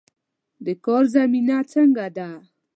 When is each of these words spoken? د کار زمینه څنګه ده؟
د 0.65 0.67
کار 0.85 1.03
زمینه 1.15 1.57
څنګه 1.73 2.05
ده؟ 2.15 2.29